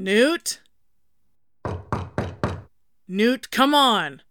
[0.00, 0.62] Newt?
[3.06, 4.22] Newt, come on!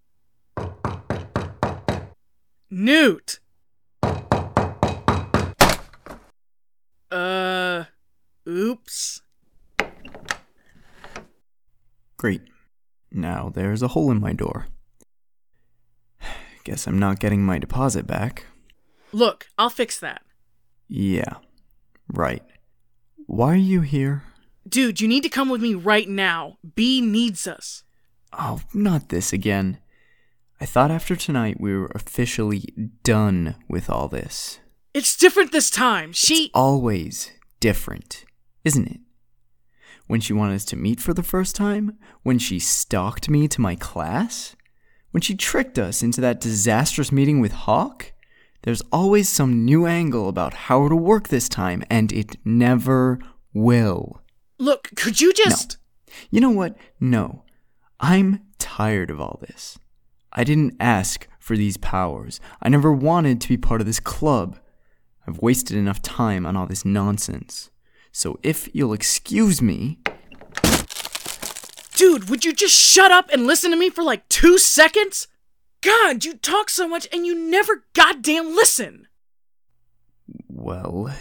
[2.71, 3.39] Newt!
[7.11, 7.83] Uh.
[8.47, 9.21] Oops.
[12.17, 12.41] Great.
[13.11, 14.69] Now there's a hole in my door.
[16.63, 18.47] Guess I'm not getting my deposit back.
[19.11, 20.23] Look, I'll fix that.
[20.87, 21.35] Yeah,
[22.07, 22.41] right.
[23.27, 24.23] Why are you here?
[24.69, 26.57] Dude, you need to come with me right now.
[26.75, 27.83] Bee needs us.
[28.33, 29.79] Oh, not this again.
[30.61, 32.65] I thought after tonight we were officially
[33.03, 34.59] done with all this.
[34.93, 36.13] It's different this time.
[36.13, 36.45] She.
[36.45, 38.25] It's always different,
[38.63, 38.99] isn't it?
[40.07, 41.97] When she wanted us to meet for the first time?
[42.23, 44.55] When she stalked me to my class?
[45.11, 48.11] When she tricked us into that disastrous meeting with Hawk?
[48.63, 53.19] There's always some new angle about how it'll work this time, and it never
[53.53, 54.21] will.
[54.59, 55.77] Look, could you just.
[56.07, 56.13] No.
[56.31, 56.75] You know what?
[56.99, 57.43] No.
[57.99, 59.79] I'm tired of all this.
[60.33, 62.39] I didn't ask for these powers.
[62.61, 64.59] I never wanted to be part of this club.
[65.27, 67.71] I've wasted enough time on all this nonsense.
[68.11, 69.99] So if you'll excuse me.
[71.95, 75.27] Dude, would you just shut up and listen to me for like two seconds?
[75.81, 79.07] God, you talk so much and you never goddamn listen!
[80.47, 81.13] Well,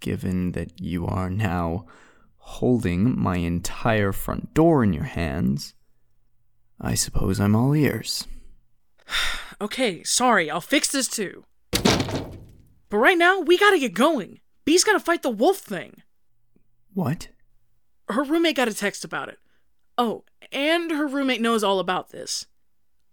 [0.00, 1.86] given that you are now
[2.58, 5.74] holding my entire front door in your hands,
[6.80, 8.26] I suppose I'm all ears.
[9.60, 11.44] okay, sorry, I'll fix this too.
[11.72, 14.40] But right now, we gotta get going.
[14.64, 16.02] Bee's gotta fight the wolf thing.
[16.92, 17.28] What?
[18.08, 19.38] Her roommate got a text about it.
[19.96, 22.46] Oh, and her roommate knows all about this.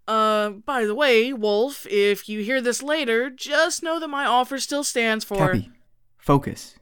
[0.08, 4.58] Uh, by the way, Wolf, if you hear this later, just know that my offer
[4.58, 5.36] still stands for.
[5.36, 5.70] Capy,
[6.16, 6.76] focus.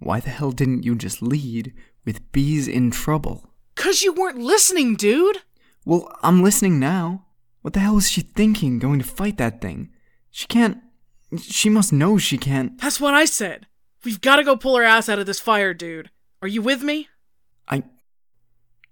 [0.00, 1.72] Why the hell didn't you just lead
[2.04, 3.50] with Bee's in trouble?
[3.74, 5.38] Cause you weren't listening, dude!
[5.84, 7.26] Well, I'm listening now.
[7.62, 9.90] What the hell is she thinking going to fight that thing?
[10.30, 10.78] She can't.
[11.40, 12.80] She must know she can't.
[12.80, 13.66] That's what I said.
[14.04, 16.10] We've gotta go pull her ass out of this fire, dude.
[16.42, 17.08] Are you with me?
[17.68, 17.84] I.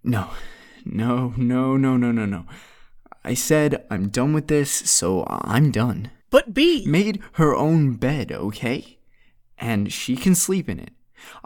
[0.02, 0.30] No.
[0.84, 2.44] No, no, no, no, no, no.
[3.24, 6.10] I said I'm done with this, so I'm done.
[6.30, 8.98] But Bee made her own bed, okay?
[9.58, 10.92] And she can sleep in it.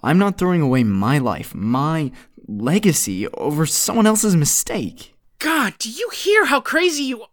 [0.03, 2.13] I'm not throwing away my life, my
[2.47, 5.15] legacy over someone else's mistake.
[5.39, 7.25] God, do you hear how crazy you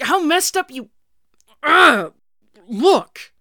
[0.00, 0.90] how messed up you
[1.62, 2.12] Ugh.
[2.68, 3.32] Look.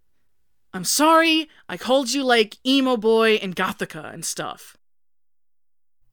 [0.74, 4.78] I'm sorry I called you like emo boy and gothica and stuff.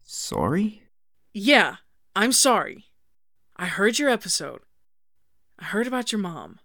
[0.02, 0.82] Sorry?
[1.34, 1.76] Yeah,
[2.14, 2.86] I'm sorry.
[3.56, 4.60] I heard your episode.
[5.58, 6.60] I heard about your mom.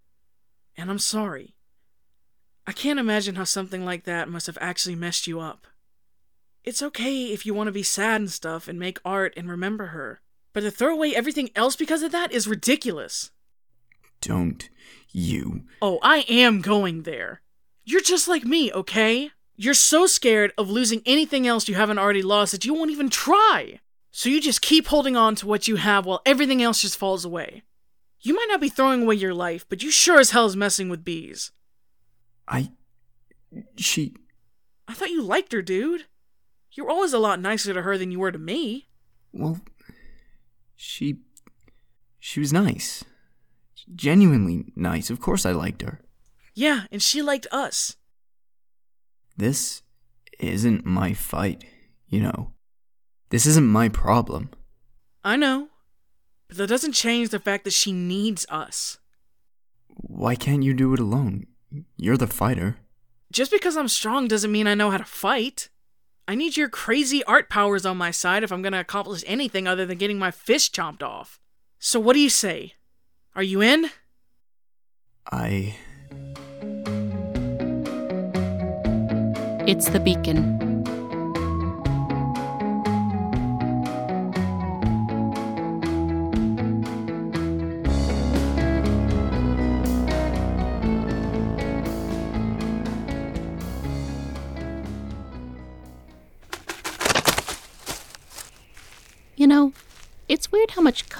[0.78, 1.56] And I'm sorry.
[2.72, 5.68] I can't imagine how something like that must have actually messed you up.
[6.64, 9.88] It's okay if you want to be sad and stuff and make art and remember
[9.88, 10.22] her,
[10.54, 13.32] but to throw away everything else because of that is ridiculous.
[14.22, 14.70] Don't
[15.10, 15.64] you.
[15.82, 17.42] Oh, I am going there.
[17.84, 19.32] You're just like me, okay?
[19.58, 23.10] You're so scared of losing anything else you haven't already lost that you won't even
[23.10, 23.82] try.
[24.12, 27.26] So you just keep holding on to what you have while everything else just falls
[27.26, 27.64] away.
[28.22, 30.88] You might not be throwing away your life, but you sure as hell is messing
[30.88, 31.52] with Bee's.
[32.48, 32.72] I.
[33.78, 34.16] She.
[34.88, 36.06] I thought you liked her, dude.
[36.72, 38.88] You were always a lot nicer to her than you were to me.
[39.32, 39.62] Well,
[40.76, 41.20] she.
[42.20, 43.04] She was nice.
[43.96, 45.10] Genuinely nice.
[45.10, 46.02] Of course I liked her.
[46.54, 47.96] Yeah, and she liked us.
[49.36, 49.82] This
[50.40, 51.64] isn't my fight,
[52.08, 52.52] you know.
[53.30, 54.50] This isn't my problem.
[55.24, 55.70] I know.
[56.48, 59.00] But that doesn't change the fact that she needs us.
[59.88, 61.48] Why can't you do it alone?
[61.98, 62.78] You're the fighter.
[63.32, 65.70] Just because I'm strong doesn't mean I know how to fight.
[66.28, 69.68] I need your crazy art powers on my side if I'm going to accomplish anything
[69.68, 71.40] other than getting my fist chomped off.
[71.80, 72.74] So what do you say?
[73.36, 73.90] Are you in?
[75.32, 75.76] I.
[79.68, 80.71] It's the beacon.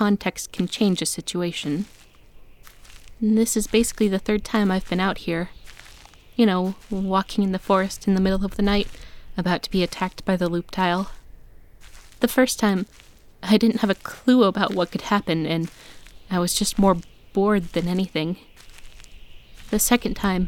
[0.02, 1.86] Context can change a situation.
[3.22, 5.52] This is basically the third time I've been out here.
[6.36, 8.88] You know, walking in the forest in the middle of the night,
[9.38, 11.12] about to be attacked by the Luptile.
[12.20, 12.88] The first time,
[13.44, 15.70] I didn't have a clue about what could happen, and
[16.32, 16.98] I was just more
[17.32, 18.38] bored than anything.
[19.70, 20.48] The second time,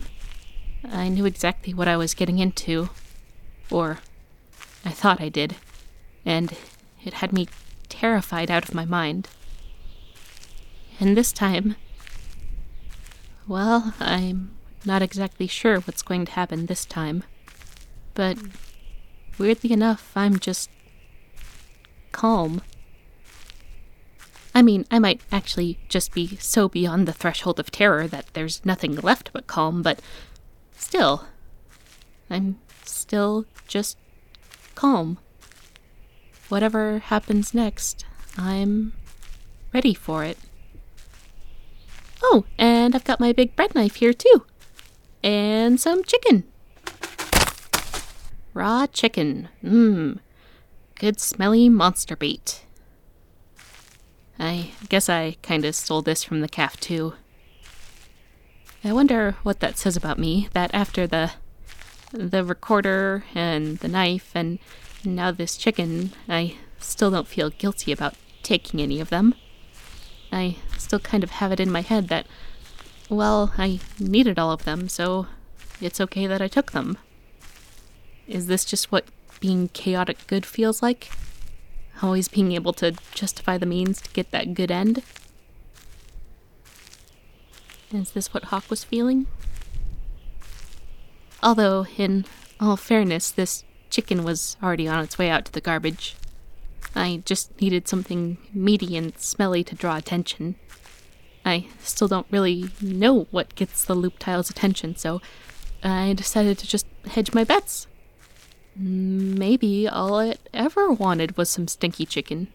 [0.83, 2.89] I knew exactly what I was getting into.
[3.69, 3.99] Or,
[4.83, 5.57] I thought I did.
[6.25, 6.55] And
[7.05, 7.49] it had me
[7.87, 9.29] terrified out of my mind.
[10.99, 11.75] And this time,
[13.47, 14.55] well, I'm
[14.85, 17.23] not exactly sure what's going to happen this time.
[18.13, 18.37] But
[19.37, 20.69] weirdly enough, I'm just
[22.11, 22.61] calm.
[24.55, 28.63] I mean, I might actually just be so beyond the threshold of terror that there's
[28.63, 29.99] nothing left but calm, but
[30.77, 31.25] still,
[32.29, 33.97] I'm still just
[34.75, 35.17] calm.
[36.49, 38.05] Whatever happens next,
[38.37, 38.93] I'm
[39.73, 40.37] ready for it.
[42.23, 44.45] Oh, and I've got my big bread knife here too.
[45.21, 46.45] And some chicken.
[48.53, 49.49] Raw chicken.
[49.63, 50.19] Mmm.
[50.95, 52.63] Good smelly monster bait.
[54.39, 57.13] I guess I kinda stole this from the calf too.
[58.83, 61.31] I wonder what that says about me, that after the
[62.11, 64.59] the recorder and the knife and
[65.03, 69.35] now this chicken, I still don't feel guilty about taking any of them.
[70.33, 72.25] I still kind of have it in my head that,
[73.09, 75.27] well, I needed all of them, so
[75.79, 76.97] it's okay that I took them.
[78.27, 79.05] Is this just what
[79.39, 81.11] being chaotic good feels like?
[82.01, 85.03] Always being able to justify the means to get that good end?
[87.93, 89.27] Is this what Hawk was feeling?
[91.43, 92.25] Although, in
[92.59, 96.15] all fairness, this chicken was already on its way out to the garbage.
[96.95, 100.55] I just needed something meaty and smelly to draw attention.
[101.45, 105.21] I still don't really know what gets the Luptile's attention, so
[105.83, 107.87] I decided to just hedge my bets.
[108.75, 112.47] Maybe all it ever wanted was some stinky chicken.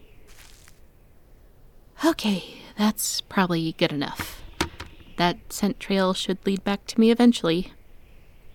[2.04, 4.42] Okay, that's probably good enough.
[5.16, 7.72] That scent trail should lead back to me eventually.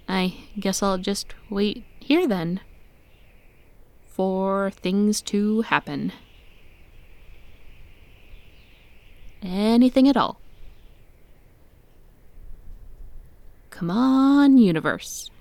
[0.07, 2.61] I guess I'll just wait here then
[4.13, 6.11] for things to happen.
[9.41, 10.39] Anything at all.
[13.71, 15.31] Come on, universe.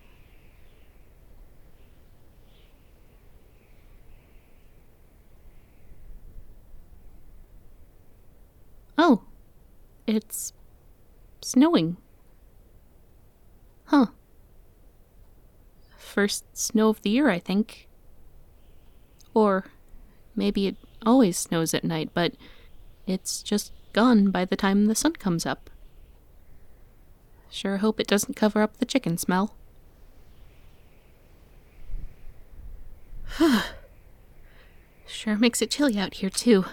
[8.96, 9.22] Oh,
[10.06, 10.54] it's
[11.42, 11.98] snowing.
[13.84, 14.06] Huh.
[15.98, 17.86] First snow of the year, I think.
[19.34, 19.64] Or
[20.34, 22.34] maybe it always snows at night, but
[23.06, 25.70] it's just gone by the time the sun comes up.
[27.50, 29.54] Sure hope it doesn't cover up the chicken smell.
[35.06, 36.64] sure makes it chilly out here, too.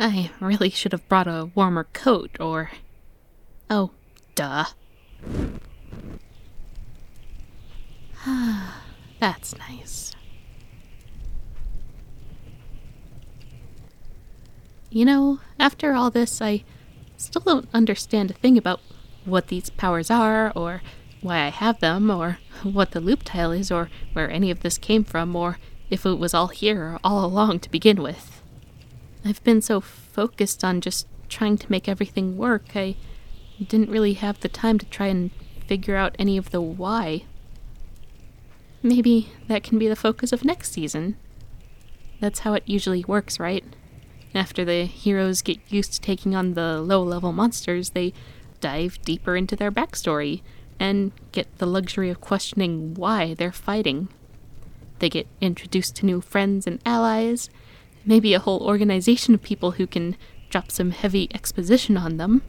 [0.00, 2.70] I really should have brought a warmer coat, or.
[3.68, 3.90] Oh,
[4.34, 4.66] duh.
[9.20, 10.14] That's nice.
[14.90, 16.64] You know, after all this, I
[17.16, 18.80] still don't understand a thing about
[19.24, 20.82] what these powers are, or
[21.20, 25.04] why I have them, or what the Luptile is, or where any of this came
[25.04, 25.58] from, or
[25.90, 28.42] if it was all here all along to begin with.
[29.24, 32.96] I've been so focused on just trying to make everything work, I
[33.62, 35.30] didn't really have the time to try and
[35.66, 37.24] figure out any of the why.
[38.82, 41.16] Maybe that can be the focus of next season.
[42.20, 43.64] That's how it usually works, right?
[44.34, 48.12] After the heroes get used to taking on the low level monsters, they
[48.60, 50.42] dive deeper into their backstory
[50.78, 54.08] and get the luxury of questioning why they're fighting.
[54.98, 57.50] They get introduced to new friends and allies,
[58.04, 60.16] maybe a whole organization of people who can
[60.50, 62.42] drop some heavy exposition on them.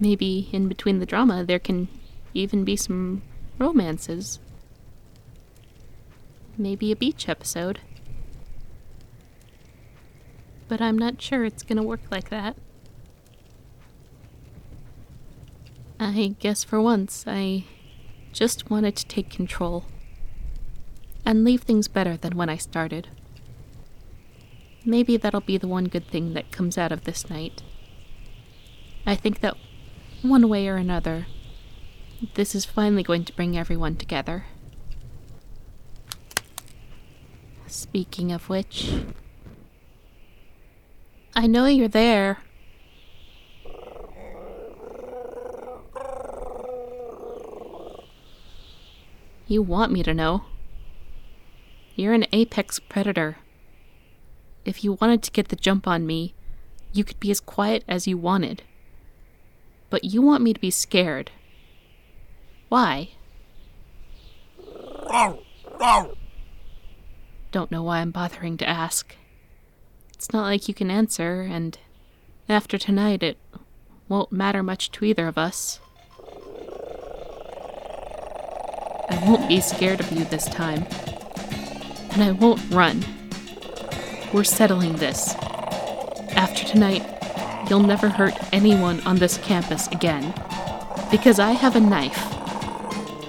[0.00, 1.88] Maybe in between the drama there can
[2.34, 3.22] even be some
[3.58, 4.38] romances.
[6.56, 7.80] Maybe a beach episode
[10.68, 12.56] but I'm not sure it's gonna work like that.
[15.98, 17.64] I guess for once I
[18.32, 19.86] just wanted to take control
[21.24, 23.08] and leave things better than when I started.
[24.84, 27.62] Maybe that'll be the one good thing that comes out of this night.
[29.04, 29.56] I think that
[30.22, 31.26] one way or another,
[32.34, 34.46] this is finally going to bring everyone together.
[37.66, 38.92] Speaking of which,
[41.38, 42.38] I know you're there.
[49.46, 50.46] You want me to know.
[51.94, 53.36] You're an apex predator.
[54.64, 56.34] If you wanted to get the jump on me,
[56.92, 58.64] you could be as quiet as you wanted.
[59.90, 61.30] But you want me to be scared.
[62.68, 63.10] Why?
[67.52, 69.14] Don't know why I'm bothering to ask.
[70.18, 71.78] It's not like you can answer, and
[72.48, 73.38] after tonight, it
[74.08, 75.78] won't matter much to either of us.
[79.08, 80.88] I won't be scared of you this time.
[82.10, 83.04] And I won't run.
[84.32, 85.36] We're settling this.
[86.34, 87.04] After tonight,
[87.70, 90.34] you'll never hurt anyone on this campus again.
[91.12, 92.18] Because I have a knife.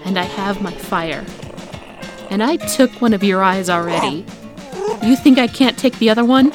[0.08, 1.24] And I have my fire.
[2.32, 4.26] And I took one of your eyes already.
[5.04, 6.52] You think I can't take the other one?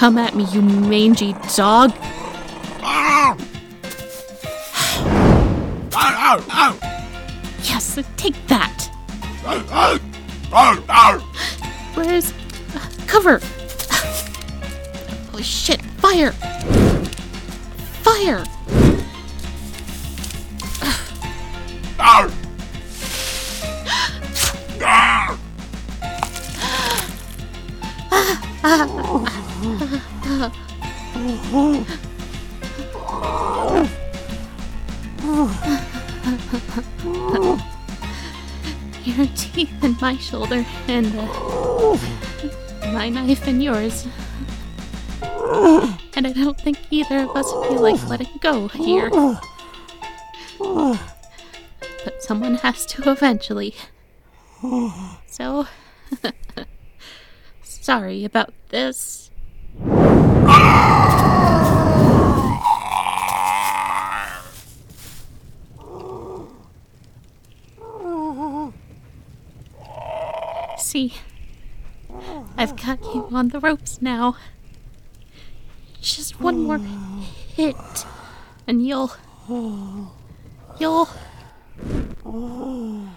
[0.00, 1.92] Come at me, you mangy dog.
[7.62, 8.90] yes, take that.
[11.92, 12.32] Where's.
[12.74, 13.40] Uh, cover!
[15.34, 16.32] Oh shit, fire!
[18.00, 18.46] Fire!
[31.50, 31.66] Your
[39.34, 41.98] teeth in my shoulder, and uh,
[42.92, 44.06] my knife in yours.
[46.14, 49.10] And I don't think either of us feel like letting go here.
[50.60, 53.74] But someone has to eventually.
[55.26, 55.66] So,
[57.64, 59.30] sorry about this.
[70.78, 71.14] See,
[72.56, 74.36] I've got you on the ropes now.
[76.00, 78.06] Just one more hit,
[78.66, 79.12] and you'll.
[80.78, 81.06] You'll.
[82.24, 83.10] Come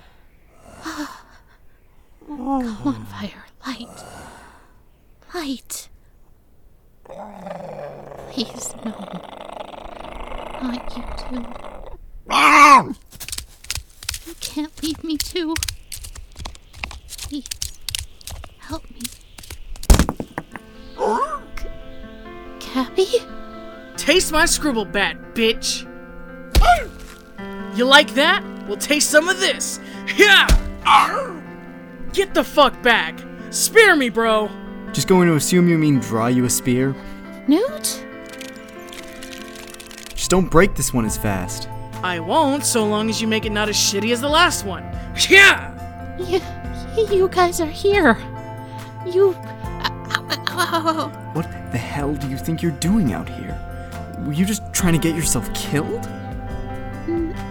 [2.85, 3.45] on, fire.
[3.65, 4.03] Light.
[5.33, 5.89] Light.
[8.33, 8.91] Please, no.
[10.63, 11.45] Not you too.
[14.25, 15.53] You can't leave me too.
[17.07, 17.45] Please.
[18.57, 19.01] Help me.
[21.55, 21.67] C-
[22.59, 23.05] Capy?
[23.97, 25.87] Taste my scribble bat, bitch!
[27.77, 28.43] You like that?
[28.67, 29.79] Well, taste some of this!
[30.15, 30.47] Yeah!
[32.13, 33.19] Get the fuck back!
[33.51, 34.49] Spear me, bro!
[34.91, 36.95] Just going to assume you mean draw you a spear?
[37.47, 38.03] Newt?
[40.33, 41.69] Just don't break this one as fast.
[42.01, 44.83] I won't, so long as you make it not as shitty as the last one.
[45.29, 45.69] Yeah!
[46.17, 46.41] You,
[47.11, 48.17] you guys are here.
[49.05, 49.33] You.
[51.33, 53.55] What the hell do you think you're doing out here?
[54.25, 56.09] Were you just trying to get yourself killed?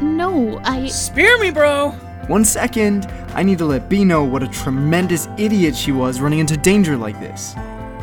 [0.02, 0.88] No, I.
[0.88, 1.90] Spear me, bro!
[2.26, 6.40] One second, I need to let Bee know what a tremendous idiot she was running
[6.40, 7.54] into danger like this.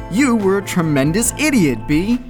[0.10, 2.29] You were a tremendous idiot, Bee.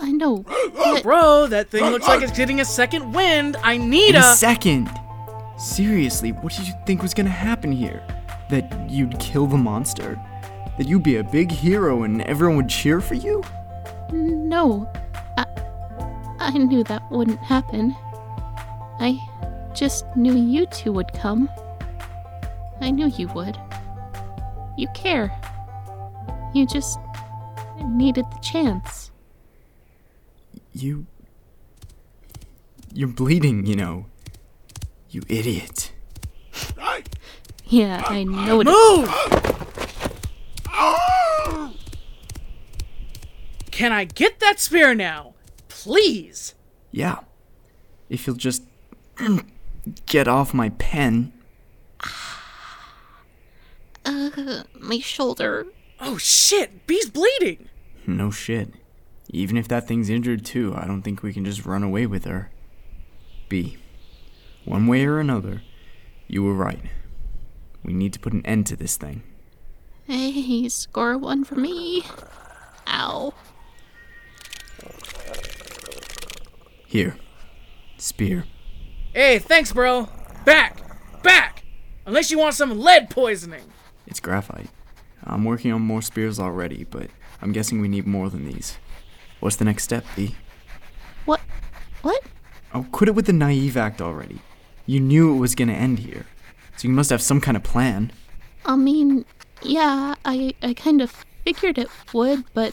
[0.00, 0.44] I know.
[0.74, 3.56] But Bro, that thing looks like it's getting a second wind.
[3.62, 4.20] I need a.
[4.20, 4.88] a second.
[5.58, 8.02] Seriously, what did you think was gonna happen here?
[8.48, 10.18] That you'd kill the monster?
[10.78, 13.42] That you'd be a big hero and everyone would cheer for you?
[14.12, 14.90] no.
[15.36, 15.44] I,
[16.38, 17.94] I knew that wouldn't happen.
[19.00, 19.18] I
[19.74, 21.48] just knew you two would come.
[22.80, 23.58] I knew you would.
[24.76, 25.30] You care.
[26.54, 26.98] You just
[27.84, 29.07] needed the chance.
[30.80, 31.06] You.
[32.94, 34.06] You're bleeding, you know.
[35.10, 35.90] You idiot.
[37.64, 38.66] Yeah, I know it.
[38.66, 39.08] Move!
[43.72, 45.34] Can I get that spear now?
[45.68, 46.54] Please!
[46.92, 47.20] Yeah.
[48.08, 48.62] If you'll just.
[50.06, 51.32] get off my pen.
[54.04, 55.66] Uh, my shoulder.
[56.00, 57.68] Oh shit, Bee's bleeding!
[58.06, 58.72] No shit.
[59.30, 62.24] Even if that thing's injured too, I don't think we can just run away with
[62.24, 62.50] her.
[63.48, 63.78] Bee.
[64.64, 65.62] One way or another,
[66.26, 66.82] you were right.
[67.82, 69.22] We need to put an end to this thing.
[70.06, 72.02] Hey, score one for me.
[72.86, 73.34] Ow.
[76.86, 77.16] Here.
[77.98, 78.44] Spear.
[79.12, 80.08] Hey, thanks, bro.
[80.44, 80.80] Back!
[81.22, 81.64] Back!
[82.06, 83.64] Unless you want some lead poisoning.
[84.06, 84.70] It's graphite.
[85.24, 87.08] I'm working on more spears already, but
[87.42, 88.78] I'm guessing we need more than these.
[89.40, 90.34] What's the next step, Bee?
[91.24, 91.40] What?
[92.02, 92.22] What?
[92.74, 94.40] Oh, quit it with the naive act already.
[94.86, 96.26] You knew it was gonna end here.
[96.76, 98.12] So you must have some kind of plan.
[98.64, 99.24] I mean,
[99.62, 102.72] yeah, I I kind of figured it would, but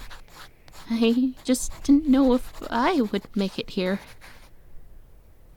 [0.89, 3.99] I just didn't know if I would make it here.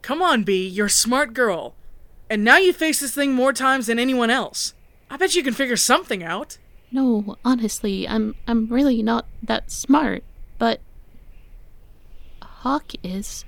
[0.03, 1.75] Come on, Bee, you're a smart girl.
[2.31, 4.75] And now you face this thing more times than anyone else.
[5.11, 6.59] I bet you can figure something out.
[6.91, 10.25] No, honestly, I'm I'm really not that smart,
[10.59, 10.81] but
[12.63, 13.45] Hawk is.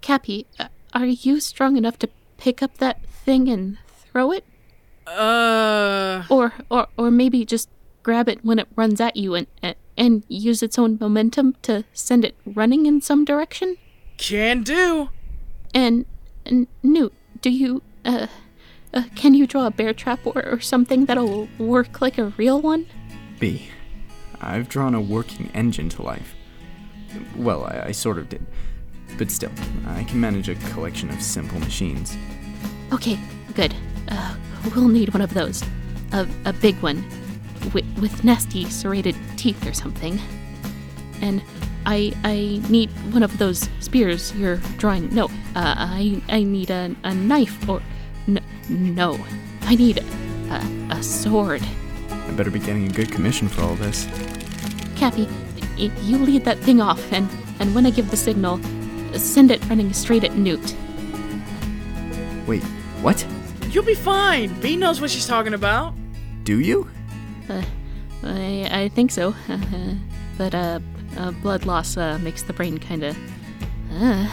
[0.00, 4.44] Capy, uh, are you strong enough to pick up that thing and throw it?
[5.04, 6.22] Uh.
[6.30, 7.68] Or or or maybe just
[8.04, 11.84] grab it when it runs at you and and, and use its own momentum to
[11.92, 13.76] send it running in some direction?
[14.16, 15.08] Can do.
[15.74, 16.06] And,
[16.46, 18.28] and Newt, do you uh,
[18.92, 22.60] uh can you draw a bear trap or, or something that'll work like a real
[22.60, 22.86] one?
[23.40, 23.68] Bee.
[24.40, 26.36] I've drawn a working engine to life.
[27.36, 28.44] Well, I, I sort of did.
[29.18, 29.52] But still,
[29.86, 32.16] I can manage a collection of simple machines.
[32.92, 33.18] Okay,
[33.54, 33.74] good.
[34.08, 34.34] Uh,
[34.74, 35.62] we'll need one of those.
[36.12, 37.04] A, a big one.
[37.72, 40.18] With, with nasty serrated teeth or something.
[41.22, 41.42] And
[41.86, 45.14] I I need one of those spears you're drawing.
[45.14, 47.80] No, uh, I I need a, a knife or
[48.26, 49.18] n- no,
[49.62, 49.98] I need
[50.50, 51.62] a, a sword.
[52.10, 54.06] I better be getting a good commission for all this.
[54.96, 55.28] Capy,
[55.76, 57.28] you lead that thing off, and
[57.60, 58.60] and when I give the signal,
[59.14, 60.74] send it running straight at Newt.
[62.46, 62.62] Wait,
[63.02, 63.26] what?
[63.70, 64.58] You'll be fine.
[64.60, 65.94] Bee knows what she's talking about.
[66.44, 66.88] Do you?
[67.48, 67.62] Uh,
[68.22, 69.34] I I think so,
[70.38, 70.80] but uh,
[71.16, 73.16] uh, blood loss uh, makes the brain kind of.
[73.92, 74.28] Uh.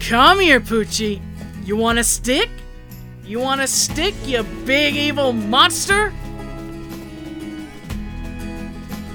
[0.00, 1.20] Come here, Poochie.
[1.64, 2.50] You want a stick?
[3.24, 6.12] You want a stick, you big evil monster?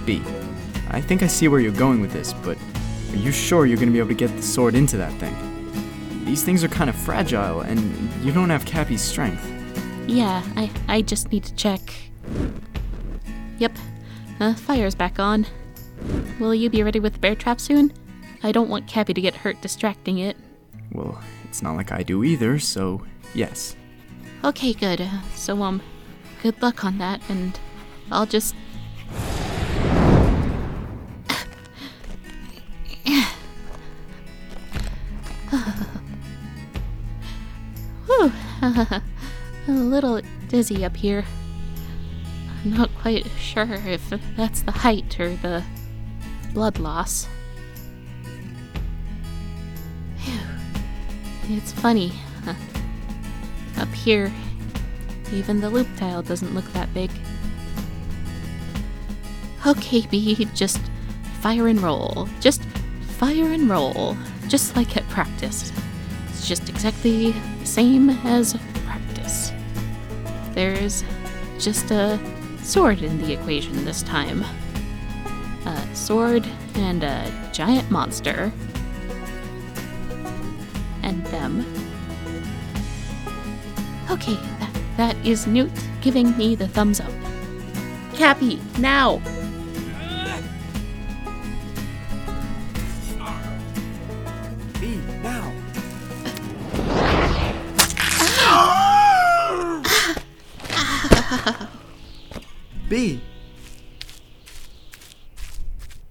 [0.07, 0.23] Bee.
[0.89, 2.57] I think I see where you're going with this, but
[3.11, 5.35] are you sure you're gonna be able to get the sword into that thing?
[6.23, 7.79] These things are kind of fragile, and
[8.23, 9.45] you don't have Capy's strength.
[10.07, 11.81] Yeah, I I just need to check.
[13.59, 13.73] Yep,
[14.39, 15.45] uh, fire's back on.
[16.39, 17.91] Will you be ready with the bear trap soon?
[18.43, 20.37] I don't want Capy to get hurt distracting it.
[20.93, 23.01] Well, it's not like I do either, so
[23.33, 23.75] yes.
[24.45, 25.05] Okay, good.
[25.35, 25.81] So um,
[26.41, 27.59] good luck on that, and
[28.09, 28.55] I'll just.
[38.75, 39.01] A
[39.67, 41.25] little dizzy up here.
[42.63, 45.63] I'm not quite sure if that's the height or the
[46.53, 47.27] blood loss.
[51.49, 52.11] It's funny.
[53.77, 54.33] Up here,
[55.31, 57.11] even the loop tile doesn't look that big.
[59.65, 60.81] Okay, Bee, just
[61.41, 62.27] fire and roll.
[62.41, 62.63] Just
[63.17, 64.17] fire and roll.
[64.47, 65.71] Just like at practice.
[66.29, 67.33] It's just exactly
[67.67, 69.51] same as practice.
[70.53, 71.03] There's
[71.59, 72.17] just a
[72.63, 74.43] sword in the equation this time.
[75.65, 78.51] A sword and a giant monster.
[81.03, 81.65] And them.
[84.09, 87.11] Okay, that, that is Newt giving me the thumbs up.
[88.13, 89.21] Capy, now!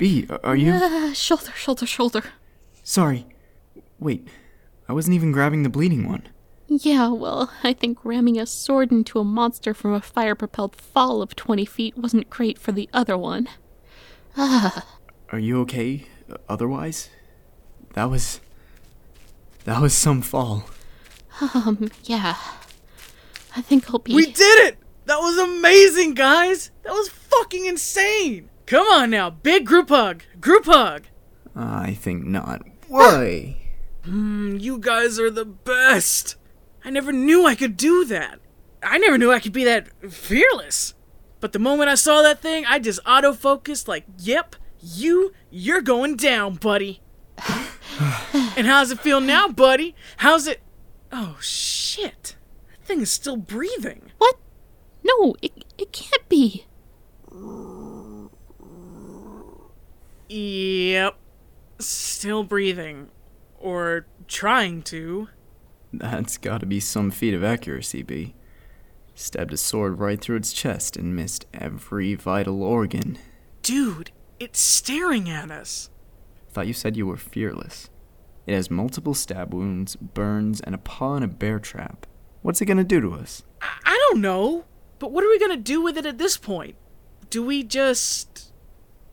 [0.06, 0.72] Bee, are you?
[0.72, 2.22] Uh, shoulder, shoulder, shoulder.
[2.84, 3.26] Sorry.
[3.98, 4.28] Wait,
[4.88, 6.28] I wasn't even grabbing the bleeding one.
[6.68, 11.22] Yeah, well, I think ramming a sword into a monster from a fire propelled fall
[11.22, 13.48] of 20 feet wasn't great for the other one.
[14.36, 14.86] Ah.
[15.32, 16.06] Are you okay?
[16.30, 17.10] uh, Otherwise?
[17.94, 18.40] That was.
[19.64, 20.70] That was some fall.
[21.40, 22.36] Um, yeah.
[23.56, 24.14] I think I'll be.
[24.14, 24.78] We did it!
[25.06, 26.70] That was amazing, guys!
[26.84, 28.50] That was fucking insane!
[28.66, 30.24] Come on now, big group hug!
[30.40, 31.04] Group hug!
[31.54, 32.62] I think not.
[32.88, 33.56] Why?
[34.04, 36.34] Mm, you guys are the best!
[36.84, 38.40] I never knew I could do that.
[38.82, 40.94] I never knew I could be that fearless.
[41.38, 46.16] But the moment I saw that thing, I just autofocused like, yep, you, you're going
[46.16, 47.00] down, buddy.
[48.56, 49.94] and how's it feel now, buddy?
[50.18, 50.60] How's it.
[51.12, 52.34] Oh, shit.
[52.70, 54.10] That thing is still breathing.
[54.18, 54.36] What?
[55.04, 56.66] No, it, it can't be.
[60.28, 61.16] Yep.
[61.78, 63.08] Still breathing.
[63.58, 65.28] Or trying to.
[65.92, 68.34] That's gotta be some feat of accuracy, Bee.
[69.14, 73.18] Stabbed a sword right through its chest and missed every vital organ.
[73.62, 75.90] Dude, it's staring at us.
[76.50, 77.88] Thought you said you were fearless.
[78.46, 82.06] It has multiple stab wounds, burns, and a paw in a bear trap.
[82.42, 83.42] What's it gonna do to us?
[83.60, 84.66] I, I don't know.
[84.98, 86.76] But what are we gonna do with it at this point?
[87.30, 88.45] Do we just.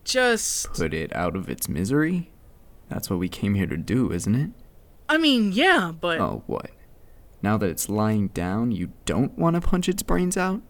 [0.04, 0.72] Just.
[0.72, 2.30] Put it out of its misery?
[2.88, 4.50] That's what we came here to do, isn't it?
[5.08, 6.20] I mean, yeah, but.
[6.20, 6.70] Oh, what?
[7.42, 10.62] Now that it's lying down, you don't want to punch its brains out?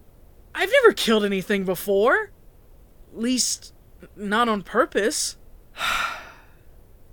[0.54, 2.30] I've never killed anything before.
[3.12, 3.72] Least,
[4.16, 5.36] not on purpose.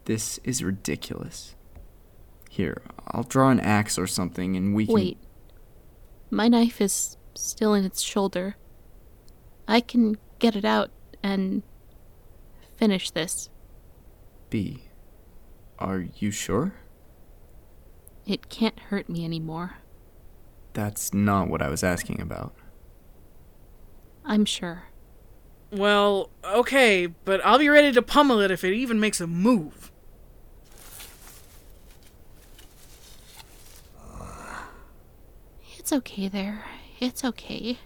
[0.05, 1.55] This is ridiculous.
[2.49, 4.95] Here, I'll draw an axe or something and we can.
[4.95, 5.17] Wait.
[6.31, 8.55] My knife is still in its shoulder.
[9.67, 10.89] I can get it out
[11.21, 11.61] and
[12.81, 13.47] finish this.
[14.49, 14.85] Bee.
[15.77, 16.73] Are you sure?
[18.25, 19.75] It can't hurt me anymore.
[20.73, 22.55] That's not what I was asking about.
[24.25, 24.85] I'm sure.
[25.71, 29.91] Well, okay, but I'll be ready to pummel it if it even makes a move.
[35.77, 36.65] It's okay there.
[36.99, 37.77] It's okay.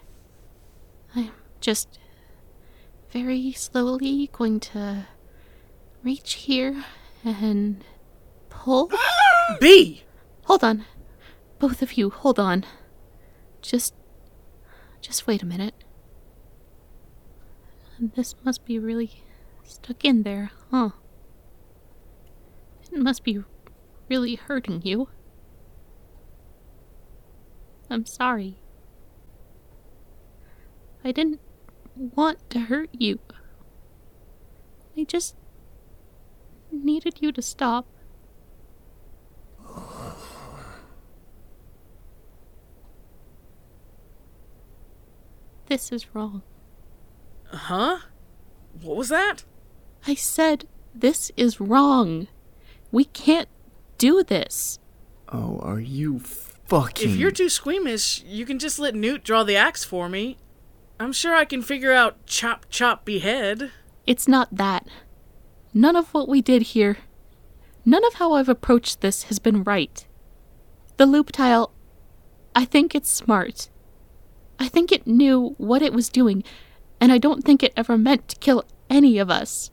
[1.13, 1.99] I'm just
[3.11, 5.07] very slowly going to
[6.03, 6.83] reach here
[7.23, 7.83] and
[8.49, 8.91] pull.
[9.59, 10.03] Bee!
[10.43, 10.85] Hold on.
[11.59, 12.65] Both of you, hold on.
[13.61, 13.93] Just.
[15.01, 15.75] Just wait a minute.
[17.99, 19.23] This must be really
[19.63, 20.89] stuck in there, huh?
[22.91, 23.43] It must be
[24.09, 25.09] really hurting you.
[27.89, 28.57] I'm sorry.
[31.03, 31.39] I didn't
[31.95, 33.19] want to hurt you.
[34.97, 35.35] I just
[36.71, 37.85] needed you to stop.
[45.67, 46.43] This is wrong.
[47.51, 47.99] Huh?
[48.81, 49.43] What was that?
[50.07, 52.27] I said, this is wrong.
[52.91, 53.49] We can't
[53.97, 54.79] do this.
[55.29, 57.09] Oh, are you fucking.
[57.09, 60.37] If you're too squeamish, you can just let Newt draw the axe for me.
[60.99, 63.71] I'm sure I can figure out chop chop behead.
[64.07, 64.87] It's not that.
[65.73, 66.97] None of what we did here,
[67.83, 70.05] none of how I've approached this has been right.
[70.97, 71.71] The Luptile,
[72.55, 73.69] I think it's smart.
[74.57, 76.45] I think it knew what it was doing,
[77.01, 79.71] and I don't think it ever meant to kill any of us.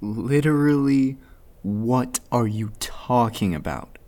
[0.00, 1.18] Literally,
[1.60, 3.98] what are you talking about?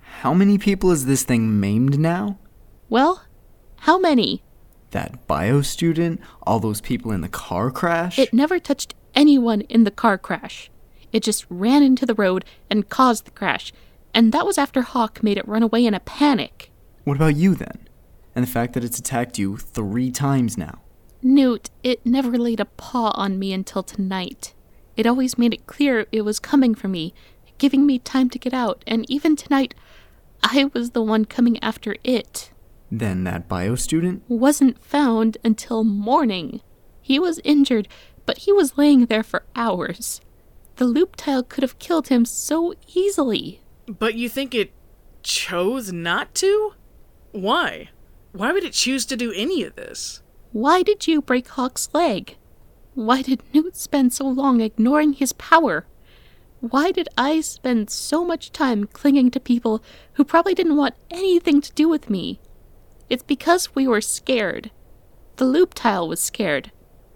[0.00, 2.38] How many people is this thing maimed now?
[2.88, 3.24] Well,
[3.80, 4.42] how many?
[4.90, 6.20] That bio student?
[6.42, 8.18] All those people in the car crash?
[8.18, 10.70] It never touched anyone in the car crash.
[11.12, 13.72] It just ran into the road and caused the crash,
[14.14, 16.70] and that was after Hawk made it run away in a panic.
[17.04, 17.88] What about you then?
[18.34, 20.80] And the fact that it's attacked you three times now?
[21.22, 24.54] Newt, it never laid a paw on me until tonight.
[24.96, 27.14] It always made it clear it was coming for me,
[27.58, 29.74] giving me time to get out, and even tonight,
[30.42, 32.52] I was the one coming after it.
[32.90, 34.22] Then that bio student?
[34.28, 36.60] Wasn't found until morning.
[37.02, 37.88] He was injured,
[38.26, 40.20] but he was laying there for hours.
[40.76, 43.60] The Luptile could have killed him so easily.
[43.86, 44.72] But you think it
[45.22, 46.74] chose not to?
[47.32, 47.90] Why?
[48.32, 50.22] Why would it choose to do any of this?
[50.52, 52.36] Why did you break Hawk's leg?
[52.94, 55.86] Why did Newt spend so long ignoring his power?
[56.60, 59.82] Why did I spend so much time clinging to people
[60.14, 62.40] who probably didn't want anything to do with me?
[63.08, 64.70] It's because we were scared.
[65.36, 66.72] The Luptile was scared.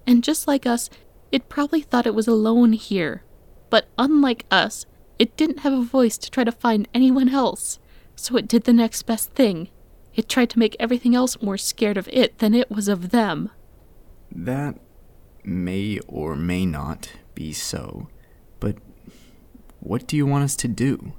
[0.06, 0.90] And just like us,
[1.30, 3.24] it probably thought it was alone here.
[3.70, 4.86] But unlike us,
[5.18, 7.78] it didn't have a voice to try to find anyone else.
[8.16, 9.68] So it did the next best thing.
[10.14, 13.50] It tried to make everything else more scared of it than it was of them.
[14.30, 14.78] That
[15.44, 18.08] may or may not be so,
[18.60, 18.76] but
[19.80, 21.14] what do you want us to do?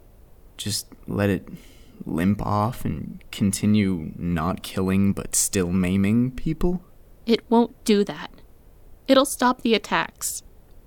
[0.58, 1.48] Just let it
[2.06, 6.84] limp off and continue not killing but still maiming people?
[7.26, 8.32] It won't do that.
[9.08, 10.44] It'll stop the attacks.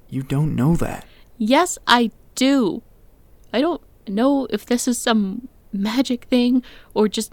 [0.09, 1.07] You don't know that.
[1.39, 2.83] Yes, I do.
[3.53, 6.63] I don't know if this is some magic thing
[6.95, 7.33] or just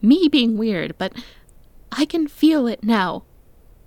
[0.00, 1.12] me being weird, but
[1.92, 3.24] I can feel it now.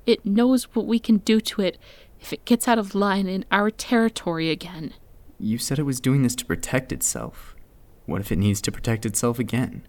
[0.05, 1.77] It knows what we can do to it
[2.19, 4.93] if it gets out of line in our territory again.
[5.39, 7.55] You said it was doing this to protect itself.
[8.07, 9.85] What if it needs to protect itself again?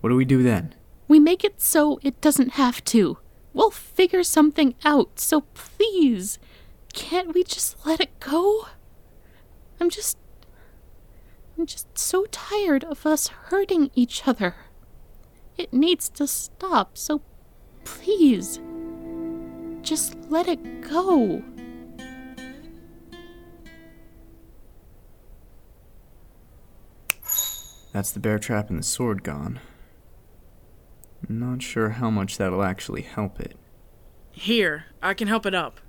[0.00, 0.74] What do we do then?
[1.08, 3.18] We make it so it doesn't have to.
[3.52, 6.38] We'll figure something out, so please,
[6.92, 8.68] can't we just let it go?
[9.80, 10.16] I'm just.
[11.58, 14.54] I'm just so tired of us hurting each other.
[15.58, 17.22] It needs to stop, so
[17.84, 18.60] please,
[19.82, 21.42] just let it go.
[27.96, 29.58] That's the bear trap and the sword gone.
[31.30, 33.56] Not sure how much that'll actually help it.
[34.32, 35.80] Here, I can help it up.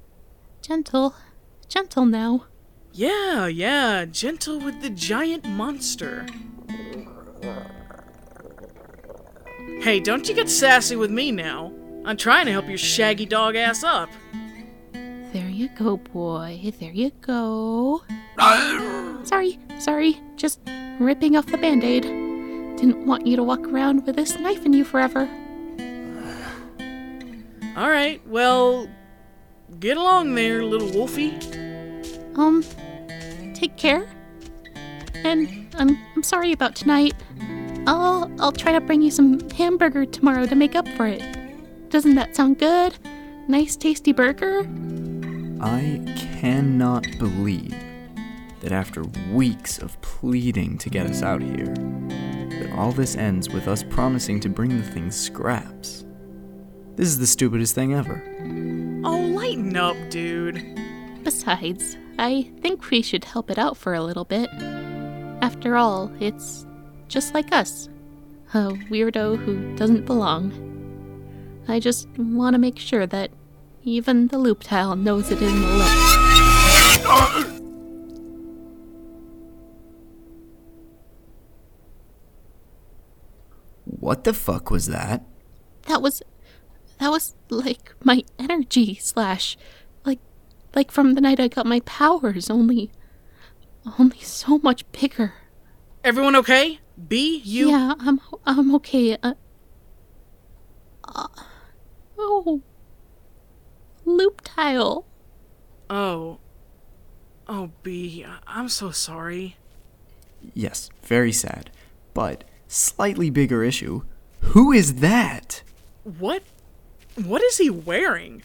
[0.61, 1.15] Gentle,
[1.67, 2.45] gentle now.
[2.93, 6.25] Yeah, yeah, gentle with the giant monster.
[9.81, 11.73] Hey, don't you get sassy with me now.
[12.05, 14.09] I'm trying to help your shaggy dog ass up.
[15.33, 16.73] There you go, boy.
[16.79, 18.03] There you go.
[19.23, 20.21] sorry, sorry.
[20.35, 20.59] Just
[20.99, 22.03] ripping off the band aid.
[22.03, 25.29] Didn't want you to walk around with this knife in you forever.
[27.77, 28.87] Alright, well,
[29.79, 31.37] get along there, little wolfie.
[32.35, 32.63] Um,
[33.53, 34.07] take care.
[35.15, 37.13] And I'm I'm sorry about tonight.
[37.85, 41.21] I'll I'll try to bring you some hamburger tomorrow to make up for it.
[41.89, 42.97] Doesn't that sound good?
[43.47, 44.63] Nice tasty burger?
[45.59, 46.01] I
[46.39, 47.75] cannot believe
[48.59, 53.67] that after weeks of pleading to get us out here, that all this ends with
[53.67, 56.05] us promising to bring the thing scraps.
[56.95, 58.23] This is the stupidest thing ever.
[59.03, 60.63] Oh, lighten up, dude.
[61.23, 64.49] Besides, I think we should help it out for a little bit.
[65.41, 66.65] After all, it's
[67.07, 67.89] just like us
[68.53, 70.51] a weirdo who doesn't belong.
[71.67, 73.31] I just want to make sure that
[73.87, 75.87] even the Luptile knows it in the lip.
[83.85, 85.23] What the fuck was that?
[85.87, 86.21] That was.
[86.99, 89.57] That was like my energy slash.
[90.03, 90.19] Like.
[90.75, 92.91] Like from the night I got my powers, only.
[93.97, 95.33] Only so much bigger.
[96.03, 96.79] Everyone okay?
[97.07, 97.69] Bee, you.
[97.69, 99.17] Yeah, I'm I'm okay.
[99.23, 99.33] Uh,
[101.03, 101.27] uh,
[102.17, 102.61] oh,
[104.07, 105.05] Luptile.
[105.89, 106.39] Oh.
[107.47, 109.57] Oh, Bee, I'm so sorry.
[110.53, 111.69] Yes, very sad.
[112.13, 114.03] But, slightly bigger issue.
[114.41, 115.61] Who is that?
[116.03, 116.43] What?
[117.15, 118.43] What is he wearing?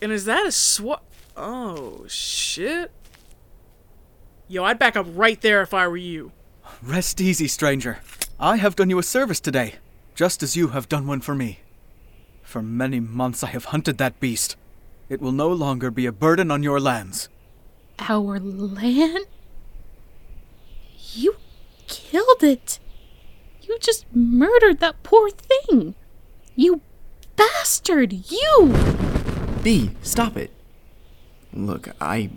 [0.00, 1.00] And is that a swa?
[1.36, 2.90] Oh, shit.
[4.48, 6.32] Yo, I'd back up right there if I were you.
[6.82, 7.98] Rest easy, stranger.
[8.38, 9.74] I have done you a service today,
[10.14, 11.60] just as you have done one for me.
[12.42, 14.56] For many months I have hunted that beast.
[15.10, 17.28] It will no longer be a burden on your lands.
[17.98, 19.26] Our land?
[21.12, 21.34] You
[21.88, 22.78] killed it.
[23.60, 25.96] You just murdered that poor thing.
[26.54, 26.80] You
[27.34, 28.72] bastard, you!
[29.64, 30.52] Bee, stop it.
[31.52, 32.30] Look, I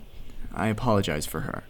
[0.52, 1.62] I apologize for her.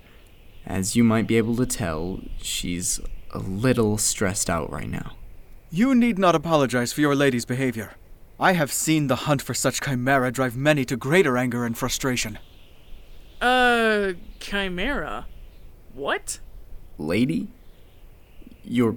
[0.67, 2.99] As you might be able to tell, she's
[3.31, 5.17] a little stressed out right now.
[5.71, 7.93] You need not apologize for your lady's behavior.
[8.45, 12.39] I have seen the hunt for such chimera drive many to greater anger and frustration.
[13.41, 15.25] Uh, Chimera?
[15.95, 16.41] What?
[16.99, 17.49] Lady?
[18.63, 18.97] You're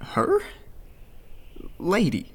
[0.00, 0.42] her?
[1.80, 2.32] Lady.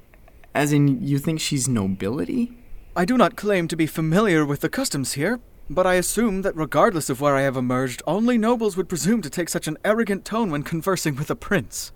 [0.54, 2.52] As in you think she's nobility?
[2.94, 6.54] I do not claim to be familiar with the customs here, but I assume that
[6.54, 10.26] regardless of where I have emerged, only nobles would presume to take such an arrogant
[10.26, 11.90] tone when conversing with a prince.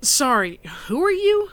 [0.00, 1.50] Sorry, who are you?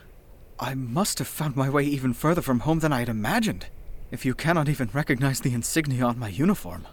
[0.64, 3.66] I must have found my way even further from home than I had imagined,
[4.12, 6.86] if you cannot even recognize the insignia on my uniform.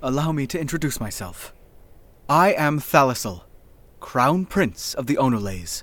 [0.00, 1.52] Allow me to introduce myself.
[2.28, 3.42] I am Thalassel,
[3.98, 5.82] Crown Prince of the Onolays.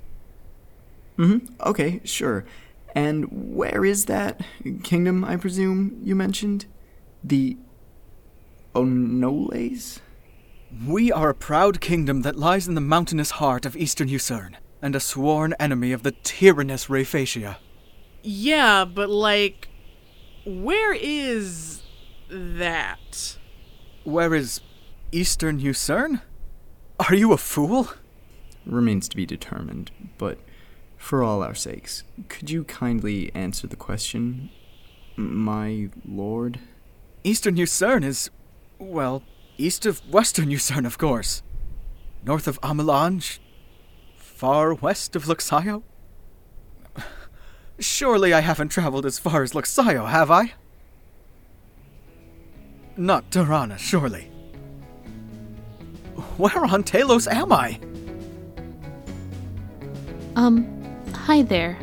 [1.18, 1.60] Mm-hmm.
[1.60, 2.46] Okay, sure.
[2.94, 4.40] And where is that
[4.82, 6.64] kingdom, I presume, you mentioned?
[7.22, 7.58] The
[8.74, 9.98] Onoles?
[10.86, 14.94] We are a proud kingdom that lies in the mountainous heart of eastern Usern, and
[14.94, 17.56] a sworn enemy of the tyrannous Rayfacia.
[18.22, 19.68] Yeah, but like,
[20.44, 21.82] where is
[22.28, 23.36] that?
[24.04, 24.60] Where is
[25.12, 26.22] eastern Usern?
[26.98, 27.88] Are you a fool?
[28.64, 30.38] Remains to be determined, but
[30.96, 34.50] for all our sakes, could you kindly answer the question,
[35.16, 36.58] my lord?
[37.22, 38.30] Eastern Usern is,
[38.78, 39.22] well,
[39.56, 41.42] east of western Usern, of course.
[42.24, 43.40] North of Amelange,
[44.36, 45.82] far west of Luxio.
[47.78, 50.52] Surely I haven't traveled as far as Luxio, have I?
[52.98, 54.30] Not Tirana, surely.
[56.36, 57.80] Where on Talos am I?
[60.36, 60.66] Um,
[61.14, 61.78] hi there.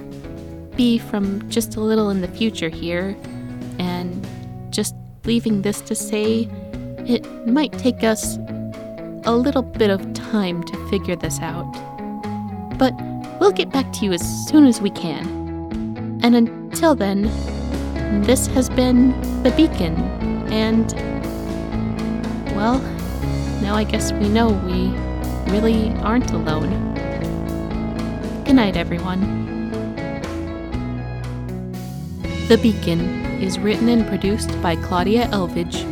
[0.76, 3.18] Bee from just a little in the future here,
[3.80, 4.28] and
[4.70, 4.94] just
[5.26, 6.48] leaving this to say
[7.00, 8.38] it might take us
[9.26, 11.83] a little bit of time to figure this out.
[12.84, 13.02] But
[13.40, 16.20] we'll get back to you as soon as we can.
[16.22, 17.22] And until then,
[18.24, 19.96] this has been The Beacon,
[20.52, 20.92] and.
[22.58, 22.80] Well,
[23.62, 24.90] now I guess we know we
[25.50, 26.72] really aren't alone.
[28.44, 29.22] Good night, everyone.
[32.50, 33.00] The Beacon
[33.42, 35.86] is written and produced by Claudia Elvidge.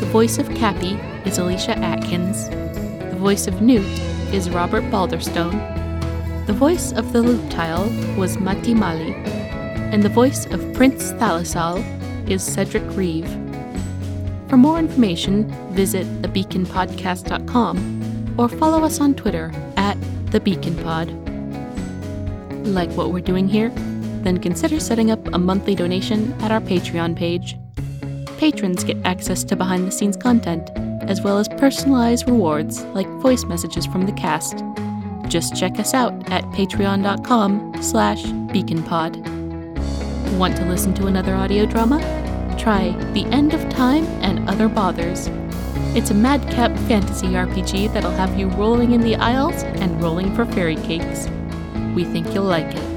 [0.00, 2.50] The voice of Capy is Alicia Atkins.
[2.50, 3.86] The voice of Newt
[4.34, 5.75] is Robert Baulderstone.
[6.46, 11.82] The voice of the Luptile was Matti Mali, and the voice of Prince Thalassal
[12.30, 13.28] is Cedric Reeve.
[14.48, 21.10] For more information, visit thebeaconpodcast.com or follow us on Twitter at thebeaconpod.
[22.64, 23.70] Like what we're doing here?
[24.22, 27.56] Then consider setting up a monthly donation at our Patreon page.
[28.38, 30.70] Patrons get access to behind the scenes content,
[31.10, 34.62] as well as personalized rewards like voice messages from the cast.
[35.36, 39.18] Just check us out at patreon.com slash beaconpod.
[40.38, 41.98] Want to listen to another audio drama?
[42.58, 45.28] Try The End of Time and Other Bothers.
[45.94, 50.46] It's a madcap fantasy RPG that'll have you rolling in the aisles and rolling for
[50.46, 51.28] fairy cakes.
[51.94, 52.95] We think you'll like it.